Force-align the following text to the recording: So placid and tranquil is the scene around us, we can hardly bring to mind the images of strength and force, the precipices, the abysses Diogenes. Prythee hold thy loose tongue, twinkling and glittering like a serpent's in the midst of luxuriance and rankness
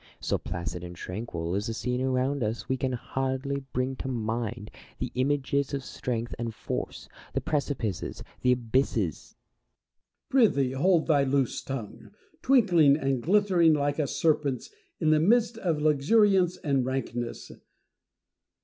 So 0.19 0.39
placid 0.39 0.83
and 0.83 0.95
tranquil 0.95 1.53
is 1.53 1.67
the 1.67 1.75
scene 1.75 2.01
around 2.01 2.41
us, 2.41 2.67
we 2.67 2.75
can 2.75 2.91
hardly 2.93 3.63
bring 3.71 3.95
to 3.97 4.07
mind 4.07 4.71
the 4.97 5.11
images 5.13 5.75
of 5.75 5.83
strength 5.83 6.33
and 6.39 6.55
force, 6.55 7.07
the 7.33 7.39
precipices, 7.39 8.23
the 8.41 8.51
abysses 8.51 9.35
Diogenes. 10.33 10.55
Prythee 10.57 10.71
hold 10.71 11.05
thy 11.05 11.23
loose 11.23 11.61
tongue, 11.61 12.09
twinkling 12.41 12.97
and 12.97 13.21
glittering 13.21 13.73
like 13.75 13.99
a 13.99 14.07
serpent's 14.07 14.71
in 14.99 15.11
the 15.11 15.19
midst 15.19 15.59
of 15.59 15.79
luxuriance 15.83 16.57
and 16.57 16.83
rankness 16.83 17.51